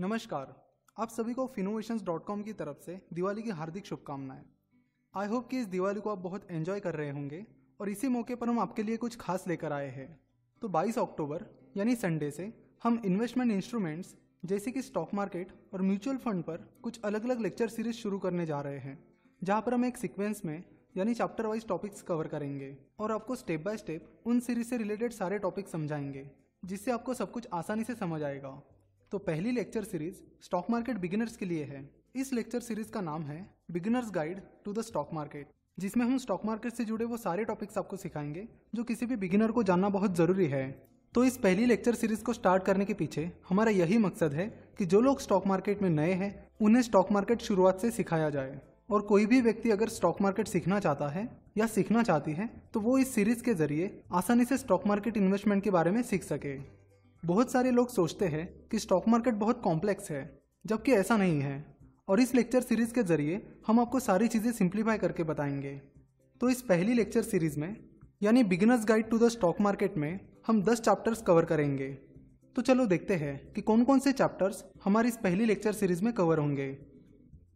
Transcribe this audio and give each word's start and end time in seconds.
नमस्कार। 0.00 0.72
आप 0.98 1.08
सभी 1.08 1.34
को 1.34 1.46
कॉम 2.18 2.42
की 2.42 2.52
तरफ़ 2.52 2.80
से 2.86 3.00
दिवाली 3.12 3.42
की 3.42 3.50
हार्दिक 3.50 3.86
शुभकामनाएँ। 3.86 4.44
आई 5.14 5.26
होप 5.26 5.48
कि 5.48 5.58
इस 5.58 5.66
दिवाली 5.66 6.00
को 6.00 6.10
आप 6.10 6.18
बहुत 6.18 6.50
एंजॉय 6.50 6.80
कर 6.80 6.94
रहे 6.94 7.10
होंगे 7.10 7.46
और 7.80 7.88
इसी 7.88 8.08
मौके 8.08 8.34
पर 8.34 8.48
हम 8.48 8.58
आपके 8.58 8.82
लिए 8.82 8.96
कुछ 8.96 9.16
खास 9.16 9.48
लेकर 9.48 9.72
आए 9.72 9.88
हैं। 9.88 10.20
तो 10.62 10.68
22 10.68 10.98
अक्टूबर, 10.98 11.44
यानी 11.76 11.96
संडे 11.96 12.30
से, 12.30 12.52
हम 12.82 13.02
इन्वेस्टमेंट 13.04 13.52
इंस्ट्रूमेंट्स 13.52 14.16
जैसे 14.44 14.70
कि 14.70 14.82
स्टॉक 14.82 15.14
मार्केट 15.14 15.52
और 15.72 15.82
म्यूचुअल 15.82 16.16
फंड 16.16 16.42
पर 16.42 16.56
कुछ 16.82 17.00
अलग 17.02 17.24
अलग 17.24 17.40
लेक्चर 17.40 17.68
सीरीज़ 17.68 17.96
शुरू 17.96 18.18
करने 18.18 18.46
जा 18.46 18.60
रहे 18.60 18.78
हैं, 18.78 19.04
जहाँ 19.44 19.62
पर 19.62 19.74
हम 19.74 19.84
एक 19.84 19.96
सीक्वेंस 19.96 20.44
में, 20.44 20.64
यानी 20.96 21.14
चैप्टर 21.14 21.46
वाइज 21.46 21.68
टॉपिक्स 21.68 22.02
कवर 22.02 22.28
करेंगे 22.28 22.78
और 22.98 23.12
आपको 23.12 23.36
स्टेप 23.36 23.64
बाय 23.64 23.76
स्टेप 23.76 24.22
उन 24.26 24.40
सीरीज़ 24.40 24.68
से 24.68 24.76
रिलेटेड 24.76 25.12
सारे 25.12 25.38
टॉपिक 25.38 25.68
समझाएँगे, 25.68 26.30
जिससे 26.64 26.90
आपको 26.90 27.14
सब 27.14 27.32
कुछ 27.32 27.48
आसानी 27.52 27.84
से 27.84 27.94
समझ 27.94 28.22
आएगा। 28.22 28.62
तो 29.12 29.18
पहली 29.18 29.50
lecture 29.50 29.84
series 29.84 30.16
stock 30.42 30.66
market 30.70 30.98
beginners 30.98 31.36
के 31.36 31.46
लिए 31.46 31.62
है। 31.64 31.78
इस 32.16 32.32
लेक्चर 32.32 32.60
सीरीज़ 32.60 32.90
का 32.90 33.00
नाम 33.00 33.22
है 33.22 33.38
beginners 33.70 34.10
guide 34.10 34.40
to 34.64 34.72
the 34.72 34.82
stock 34.82 35.08
market 35.14 35.48
जिसमें 35.78 36.04
हम 36.06 36.18
स्टॉक 36.18 36.44
मार्केट 36.46 36.72
से 36.72 36.84
जुड़े 36.84 37.04
वो 37.04 37.16
सारे 37.16 37.44
टॉपिक्स 37.44 37.78
आपको 37.78 37.96
सिखाएँगे, 37.96 38.46
जो 38.74 38.84
किसी 38.84 39.06
भी 39.06 39.16
बिगिनर 39.16 39.52
को 39.52 39.62
जानना 39.62 39.88
बहुत 39.88 40.16
ज़रूरी 40.16 40.46
है। 40.46 40.70
तो 41.14 41.24
इस 41.24 41.36
पहली 41.36 41.66
लेक्चर 41.66 41.94
सीरीज़ 41.94 42.22
को 42.24 42.32
स्टार्ट 42.32 42.62
करने 42.62 42.84
के 42.84 42.94
पीछे 42.94 43.30
हमारा 43.48 43.70
यही 43.70 43.98
मकसद 43.98 44.34
है 44.34 44.46
कि 44.78 44.86
जो 44.86 45.00
लोग 45.00 45.20
स्टॉक 45.20 45.46
मार्केट 45.46 45.82
में 45.82 45.90
नए 45.90 46.12
हैं, 46.14 46.32
उन्हें 46.60 46.82
स्टॉक 46.82 47.12
मार्केट 47.12 47.40
शुरुआत 47.42 47.80
से 47.80 47.90
सिखाया 47.90 48.30
जाए। 48.30 48.58
और 48.90 49.02
कोई 49.02 49.26
भी 49.26 49.40
व्यक्ति 49.40 49.70
अगर 49.70 49.88
स्टॉक 49.88 50.20
मार्केट 50.22 50.48
सीखना 50.48 50.78
चाहता 50.80 51.08
है 51.08 51.28
या 51.58 51.66
सीखना 51.68 52.02
चाहती 52.02 52.32
है 52.32 52.48
तो 52.74 52.80
वो 52.80 52.98
इस 52.98 53.14
सीरीज़ 53.14 53.42
के 53.42 53.54
ज़रिए 53.54 53.90
आसानी 54.12 54.44
से 54.44 54.56
स्टॉक 54.58 54.86
मार्केट 54.86 55.16
इन्वेस्टमेंट 55.16 55.62
के 55.64 55.70
बारे 55.70 55.90
में 55.90 56.02
सीख 56.02 56.22
सके। 56.24 56.79
बहुत 57.24 57.52
सारे 57.52 57.70
लोग 57.70 57.88
सोचते 57.90 58.26
हैं 58.26 58.68
कि 58.70 58.78
स्टॉक 58.78 59.08
मार्केट 59.08 59.34
बहुत 59.34 59.62
कॉम्प्लेक्स 59.62 60.10
है, 60.10 60.40
जबकि 60.66 60.92
ऐसा 60.92 61.16
नहीं 61.16 61.40
है। 61.40 61.76
और 62.08 62.20
इस 62.20 62.34
लेक्चर 62.34 62.60
सीरीज़ 62.60 62.94
के 62.94 63.02
ज़रिए 63.02 63.46
हम 63.66 63.80
आपको 63.80 64.00
सारी 64.00 64.28
चीज़ें 64.28 64.52
सिंप्लीफाई 64.52 64.98
करके 64.98 65.22
बताएँगे। 65.22 65.82
तो 66.40 66.48
इस 66.48 66.62
पहली 66.62 66.94
लेक्चर 66.94 67.22
सीरीज़ 67.22 67.60
में, 67.60 67.76
यानी 68.22 68.44
beginners 68.44 68.84
guide 68.84 69.10
to 69.10 69.18
the 69.18 69.28
stock 69.28 69.60
market 69.60 69.96
में, 69.96 70.20
हम 70.46 70.62
10 70.62 70.80
चैप्टर्स 70.80 71.22
कवर 71.22 71.44
करेंगे। 71.44 71.88
तो 72.56 72.62
चलो 72.62 72.86
देखते 72.86 73.14
हैं 73.14 73.52
कि 73.52 73.60
कौन 73.60 73.84
कौन 73.84 73.98
से 73.98 74.12
चैप्टर्स 74.12 74.64
हमारी 74.84 75.08
इस 75.08 75.16
पहली 75.16 75.44
लेक्चर 75.44 75.72
सीरीज़ 75.72 76.04
में 76.04 76.12
कवर 76.12 76.38
होंगे। 76.38 76.78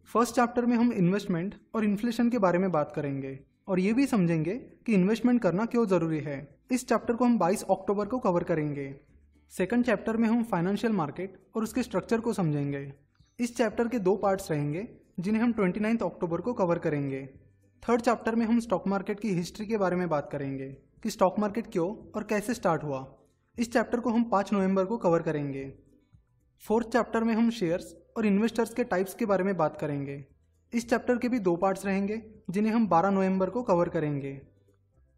फ़र्स्ट 0.05 0.35
चैप्टर 0.35 0.67
में 0.67 0.77
हम 0.77 0.93
इन्वेस्टमेंट 0.93 1.55
और 1.75 1.85
इन्फ्लेशन 1.85 2.31
के 2.31 2.39
बारे 2.39 2.59
में 2.59 2.73
बात 2.73 2.93
करेंगे। 2.97 3.41
और 3.69 3.81
ये 3.81 3.93
भी 3.93 4.07
समझेंगे 4.07 4.55
कि 4.55 4.95
इन्वेस्टमेंट 4.95 5.43
करना 5.43 5.67
क्यों 5.67 5.87
ज़रूरी 5.87 6.21
है। 6.21 6.59
इस 6.71 6.89
चैप्टर 6.89 7.15
को 7.15 7.25
हम 7.25 7.39
22 7.39 7.63
अक्टूबर 7.63 8.07
को 8.07 8.19
कवर 8.19 8.45
करेंगे। 8.45 9.14
सेकंड 9.59 9.85
चैप्टर 9.85 10.17
में 10.17 10.29
हम 10.29 10.43
फाइनेंशियल 10.43 10.93
मार्केट 10.93 11.47
और 11.55 11.63
उसके 11.63 11.83
स्ट्रक्चर 11.83 12.21
को 12.21 12.33
समझेंगे। 12.33 12.93
इस 13.39 13.57
चैप्टर 13.57 13.89
के 13.89 13.99
दो 13.99 14.17
पार्ट्स 14.17 14.51
रहेंगे, 14.51 14.89
जिन्हें 15.21 15.43
हम 15.43 15.53
ट्वेंटी 15.53 15.81
अक्टूबर 15.81 16.41
को 16.41 16.53
कवर 16.53 16.79
करेंगे। 16.79 17.27
थर्ड 17.89 18.01
चैप्टर 18.01 18.35
में 18.35 18.47
हम 18.47 18.61
स्टॉक 18.61 18.87
मार्केट 18.87 19.21
की 19.21 19.29
हिस्ट्री 19.29 19.67
के 19.67 19.77
बारे 19.77 19.97
में 19.97 20.09
बात 20.09 20.29
करेंगे, 20.33 20.69
कि 21.03 21.11
स्टॉक 21.11 21.39
मार्केट 21.39 21.67
क्यों 21.73 22.13
और 22.13 22.25
कैसे 22.25 22.55
स्टार्ट 22.55 22.83
हुआ। 22.83 23.17
इस 23.59 23.73
चैप्टर 23.73 24.01
को 24.01 24.11
हम 24.11 24.25
पाँच 24.25 24.53
नवंबर 24.53 24.85
को 24.85 24.97
कवर 24.97 25.23
करेंगे। 25.23 25.75
फोर्थ 26.63 26.89
चैप्टर 26.89 27.25
में 27.25 27.35
हम 27.35 27.51
शेयर्स 27.51 27.97
और 28.17 28.27
इन्वेस्टर्स 28.27 28.75
के 28.75 28.85
टाइप्स 28.85 29.15
के 29.15 29.27
बारे 29.27 29.45
में 29.45 29.57
बात 29.57 29.77
करेंगे। 29.81 30.25
इस 30.73 30.91
चैप्टर 30.91 31.19
के 31.19 31.29
भी 31.29 31.39
दो 31.39 31.57
पार्ट्स 31.57 31.87
रहेंगे, 31.87 32.23
जिन्हें 32.51 32.73
हम 32.73 32.89
12 32.89 33.11
नवंबर 33.11 33.51
को 33.51 33.63
कवर 33.63 33.89
करेंगे। 33.89 34.41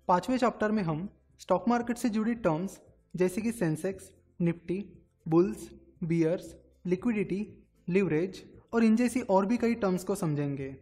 पाँचवें 0.09 0.37
चैप्टर 0.37 0.71
में 0.71 0.83
हम 0.83 1.09
स्टॉक 1.39 1.69
मार्केट 1.69 1.97
से 1.97 2.09
जुड़ी 2.09 2.35
टर्म्स 2.35 2.81
जैसे 3.17 3.41
कि 3.41 3.53
Sensex 3.53 4.13
Nifty, 4.41 5.07
bulls, 5.29 5.71
bears, 6.05 6.57
liquidity, 6.87 7.65
leverage 7.89 8.43
और 8.75 8.85
इन 8.85 8.97
जैसी 8.97 9.21
और 9.21 9.47
भी 9.47 9.57
कई 9.57 9.75
टर्म्स 9.75 10.05
को 10.05 10.15
समझेंगे। 10.15 10.77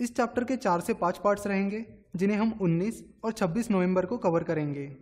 इस 0.00 0.16
चैप्टर 0.16 0.44
के 0.44 0.56
चार 0.56 0.80
से 0.80 0.94
पाँच 0.94 1.18
पार्ट्स 1.18 1.46
रहेंगे, 1.46 1.84
जिन्हें 2.16 2.38
हम 2.38 2.58
19 2.60 3.02
और 3.24 3.32
26 3.32 3.70
नवंबर 3.70 4.06
को 4.06 4.18
कवर 4.18 4.42
करेंगे। 4.42 4.96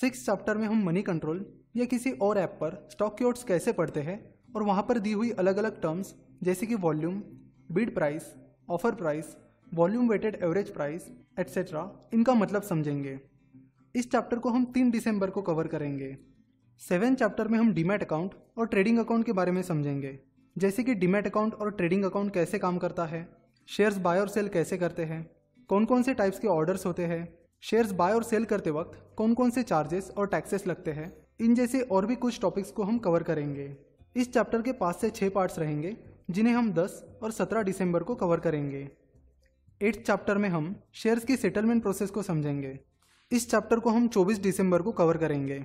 सिक्स 0.00 0.26
चैप्टर 0.26 0.56
में 0.56 0.66
हम 0.68 0.84
मनी 0.84 1.02
कंट्रोल 1.02 1.54
या 1.76 1.84
किसी 1.84 2.10
और 2.10 2.38
ऐप 2.38 2.58
पर 2.60 2.88
स्टॉक 2.90 3.18
क्योट्स 3.18 3.44
कैसे 3.44 3.72
पढ़ते 3.72 4.00
हैं 4.00 4.34
और 4.56 4.62
वहाँ 4.62 4.82
पर 4.82 4.98
दी 4.98 5.12
हुई 5.12 5.30
अलग 5.30 5.56
अलग 5.56 5.80
टर्म्स, 5.80 6.14
जैसे 6.42 6.66
कि 6.66 6.74
volume, 6.74 7.22
bid 7.72 7.94
price, 7.94 8.34
offer 8.70 8.94
price, 8.94 9.36
volume 9.74 10.08
weighted 10.08 10.38
average 10.42 10.72
price, 10.72 11.10
etcetera, 11.38 12.00
इनका 12.14 12.34
मतलब 12.34 12.62
समझेंगे। 12.62 13.20
इस 13.94 14.10
चैप्टर 14.10 14.38
को 14.38 14.48
हम 14.48 14.64
तीन 14.64 14.90
दिसंबर 14.90 15.30
को 15.30 15.42
कवर 15.42 15.66
करेंगे। 15.66 16.33
सेवन 16.80 17.14
चैप्टर 17.14 17.48
में 17.48 17.58
हम 17.58 17.72
डीमेट 17.74 18.02
अकाउंट 18.02 18.30
और 18.58 18.66
ट्रेडिंग 18.66 18.98
अकाउंट 18.98 19.24
के 19.26 19.32
बारे 19.32 19.52
में 19.52 19.60
समझेंगे। 19.62 20.18
जैसे 20.56 20.82
कि 20.82 20.94
डीमेट 20.94 21.26
अकाउंट 21.26 21.54
और 21.54 21.70
ट्रेडिंग 21.70 22.04
अकाउंट 22.04 22.32
कैसे 22.34 22.58
काम 22.58 22.78
करता 22.78 23.04
है, 23.04 23.28
शेयर्स 23.68 23.96
बाय 23.98 24.20
और 24.20 24.28
सेल 24.28 24.48
कैसे 24.48 24.76
करते 24.78 25.04
हैं 25.04 25.24
कौन 25.68 25.84
कौन 25.84 26.02
से 26.02 26.14
टाइप्स 26.14 26.38
के 26.38 26.48
ऑर्डर्स 26.48 26.84
होते 26.86 27.04
हैं, 27.04 27.38
शेयर्स 27.62 27.92
बाय 27.92 28.12
और 28.12 28.22
सेल 28.22 28.44
करते 28.44 28.70
वक्त 28.70 29.14
कौन 29.16 29.34
कौन 29.34 29.50
से 29.50 29.62
चार्जेस 29.62 30.10
और 30.18 30.26
टैक्सेस 30.26 30.66
लगते 30.66 30.90
हैं, 30.90 31.12
इन 31.40 31.54
जैसे 31.54 31.80
और 31.80 32.06
भी 32.06 32.16
कुछ 32.16 32.40
टॉपिक्स 32.40 32.70
को 32.70 32.82
हम 32.82 32.98
कवर 32.98 33.22
करेंगे। 33.22 33.76
इस 34.16 34.32
चैप्टर 34.32 34.62
के 34.62 34.72
पाँच 34.72 34.96
से 34.96 35.10
छः 35.10 35.30
पार्ट्स 35.30 35.58
रहेंगे, 35.58 35.96
जिन्हें 36.30 36.54
हम 36.54 36.72
10 36.72 37.02
और 37.22 37.30
17 37.30 37.62
दिसंबर 37.62 38.02
को 38.02 38.14
कवर 38.14 38.40
करेंगे। 38.40 38.88
एट्थ 39.80 40.00
चैप्टर 40.00 40.38
में 40.38 40.48
हम 40.48 40.74
शेयर्स 40.94 41.24
की 41.24 41.36
सेटलमेंट 41.36 41.82
प्रोसेस 41.82 42.10
को 42.10 42.22
समझेंगे। 42.22 42.78
इस 43.32 43.50
चैप्टर 43.50 43.80
को 43.80 43.90
हम 43.90 44.08
24 44.08 44.38
दिसंबर 44.38 44.82
को 44.82 44.92
कवर 44.92 45.16
करेंगे। 45.16 45.64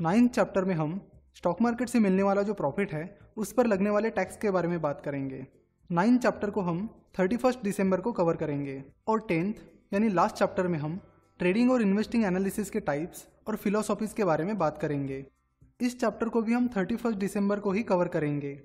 नाइन्थ 0.00 0.32
चैप्टर 0.32 0.64
में 0.64 0.74
हम 0.74 1.08
स्टॉक 1.34 1.62
मार्केट 1.62 1.88
से 1.88 1.98
मिलने 2.00 2.22
वाला 2.22 2.42
जो 2.42 2.54
प्रॉफिट 2.54 2.92
है, 2.92 3.18
उस 3.36 3.52
पर 3.52 3.66
लगने 3.66 3.90
वाले 3.90 4.10
टैक्स 4.10 4.36
के 4.36 4.50
बारे 4.50 4.68
में 4.68 4.80
बात 4.80 5.00
करेंगे। 5.04 5.46
नाइन्थ 5.92 6.22
चैप्टर 6.22 6.50
को 6.50 6.60
हम 6.60 7.02
थर्टी 7.18 7.36
फ़र्स्ट 7.36 7.60
दिसंबर 7.62 8.00
को 8.00 8.12
कवर 8.12 8.36
करेंगे 8.36 8.84
और 9.08 9.20
टेंथ 9.20 9.54
यानी 9.92 10.08
लास्ट 10.08 10.36
चैप्टर 10.36 10.66
में 10.66 10.78
हम 10.78 11.00
ट्रेडिंग 11.38 11.70
और 11.70 11.82
इन्वेस्टिंग 11.82 12.24
एनालिसिस 12.24 12.70
के 12.70 12.80
टाइप्स 12.80 13.26
और 13.48 13.56
फिलोसॉफीज 13.56 14.12
के 14.12 14.24
बारे 14.24 14.44
में 14.44 14.58
बात 14.58 14.78
करेंगे। 14.78 15.26
इस 15.80 16.00
चैप्टर 16.00 16.28
को 16.28 16.42
भी 16.42 16.52
हम 16.52 16.68
थर्टी 16.76 16.96
फ़र्स्ट 16.96 17.18
दिसंबर 17.18 17.60
को 17.60 17.72
ही 17.72 17.82
कवर 17.82 18.08
करेंगे। 18.08 18.62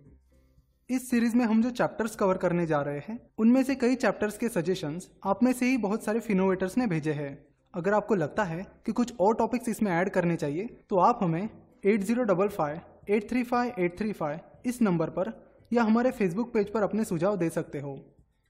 इस 0.90 1.10
सीरीज़ 1.10 1.36
में 1.36 1.46
हम 1.46 1.64
जो 1.64 1.70
चैप्टर्स 1.70 2.16
कवर 2.16 2.38
करने 2.38 2.66
जा 2.66 2.82
रहे 2.82 3.00
हैं, 3.00 3.30
उनमें 3.38 3.64
से 3.64 3.76
कई 3.76 3.96
चैप्टर्स 3.96 4.38
के 4.38 4.50
सजेशंस 4.50 5.12
आप 5.24 5.44
में 5.44 5.54
से 5.54 5.66
ही 5.66 5.78
बहुत 5.78 6.04
सारे 6.04 6.20
फिनोवेटर्स 6.20 6.78
ने 6.78 6.88
भेजे 6.88 7.14
हैं। 7.14 7.49
अगर 7.74 7.94
आपको 7.94 8.16
लगता 8.16 8.44
है 8.44 8.66
कि 8.86 8.92
कुछ 8.92 9.14
और 9.20 9.36
टॉपिक्स 9.36 9.70
इसमें 9.70 9.92
ऐड 9.92 10.10
करने 10.10 10.36
चाहिए 10.36 10.68
तो 10.90 10.98
आप 11.00 11.20
हमें 11.24 11.50
eight 11.86 12.04
zero 12.04 12.24
double 12.24 12.48
five 12.50 12.80
eight 13.10 13.30
three 13.30 13.44
five 13.44 13.74
eight 13.80 13.98
three 14.00 14.12
five 14.14 14.40
इस 14.66 14.82
नंबर 14.82 15.10
पर 15.10 15.32
या 15.72 15.84
हमारे 15.84 16.12
फेसबुक 16.12 16.54
पेज 16.54 16.72
पर 16.74 16.84
अपने 16.84 17.04
सुझाव 17.06 17.38
दे 17.38 17.50
सकते 17.50 17.80
हो। 17.80 17.98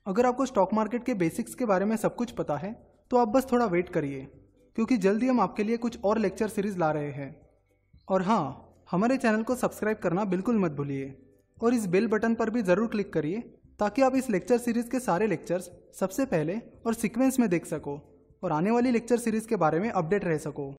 अगर 0.06 0.26
आपको 0.26 0.46
स्टॉक 0.46 0.74
मार्केट 0.74 1.04
के 1.04 1.14
बेसिक्स 1.16 1.56
के 1.56 1.66
बारे 1.66 1.86
में 1.86 1.96
सब 1.98 2.16
कुछ 2.16 2.32
पता 2.32 2.58
है 2.58 2.72
तो 3.12 3.18
आप 3.18 3.28
बस 3.28 3.48
थोड़ा 3.52 3.66
वेट 3.66 3.90
करिए, 3.90 4.22
क्योंकि 4.76 4.98
जल्दी 4.98 5.28
हम 5.28 5.40
आपके 5.42 5.64
लिए 5.64 5.78
कुछ 5.78 6.00
और 6.04 6.20
लेक्चर 6.20 6.48
सीरीज़ 6.50 6.78
ला 6.78 6.92
रहे 6.92 7.12
हैं। 7.12 7.36
और 8.08 8.22
हाँ 8.22 8.86
हमारे 8.92 9.18
चैनल 9.18 9.44
को 9.44 9.56
सब्सक्राइब 9.56 9.98
करना 9.98 10.26
बिल्कुल 10.26 10.60
मत 10.60 10.72
भूलिए, 10.72 11.14
और 11.58 11.74
इस 11.74 11.86
बेल 11.88 12.08
बटन 12.08 12.36
पर 12.36 12.50
भी 12.50 12.62
ज़रूर 12.64 12.88
क्लिक 12.88 13.12
करिए, 13.14 13.40
ताकि 13.80 14.02
आप 14.02 14.16
इस 14.16 14.30
लेक्चर 14.30 14.58
सीरीज़ 14.58 14.90
के 14.90 15.00
सारे 15.00 15.28
लेक्चर्स 15.28 15.70
सबसे 16.00 16.26
पहले 16.28 16.60
और 16.86 16.94
सीक्वेंस 16.94 17.40
में 17.40 17.50
देख 17.50 17.66
सको। 17.66 18.00
और 18.44 18.52
आने 18.52 18.72
वाली 18.72 18.92
लेक्चर 18.92 19.18
सीरीज़ 19.18 19.48
के 19.48 19.56
बारे 19.56 19.80
में 19.80 19.90
अपडेट 19.92 20.26
रह 20.26 20.38
सको। 20.38 20.68